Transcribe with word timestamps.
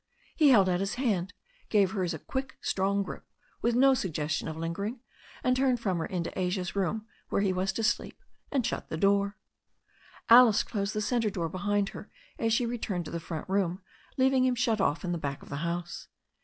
He 0.35 0.49
held 0.49 0.67
out 0.67 0.79
his 0.79 0.95
hand, 0.95 1.31
gave 1.69 1.91
hers 1.91 2.11
a 2.11 2.17
quick, 2.17 2.57
strong 2.59 3.03
grip, 3.03 3.23
with 3.61 3.75
no 3.75 3.93
suggestion 3.93 4.47
of 4.47 4.57
lingering, 4.57 4.99
and 5.43 5.55
turned 5.55 5.79
from 5.79 5.99
her 5.99 6.07
into 6.07 6.35
Asia's 6.35 6.75
room, 6.75 7.05
where 7.29 7.43
he 7.43 7.53
was 7.53 7.71
to 7.73 7.83
sleep, 7.83 8.17
and 8.51 8.65
shut 8.65 8.89
the 8.89 8.97
door. 8.97 9.37
Alice 10.27 10.63
closed 10.63 10.95
the 10.95 11.01
centre 11.01 11.29
door 11.29 11.49
behind 11.49 11.89
her 11.89 12.09
as 12.39 12.51
she 12.51 12.65
returned 12.65 13.05
to 13.05 13.11
the 13.11 13.19
front 13.19 13.47
room, 13.47 13.83
leaving 14.17 14.43
him 14.43 14.55
shut 14.55 14.81
off 14.81 15.05
in 15.05 15.11
the 15.11 15.19
back 15.19 15.43
of 15.43 15.49
the 15.49 15.57
house. 15.57 16.07